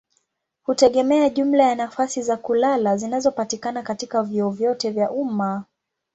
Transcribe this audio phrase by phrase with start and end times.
[0.63, 5.63] hutegemea jumla ya nafasi za kulala zinazopatikana katika vyuo vyote vya umma.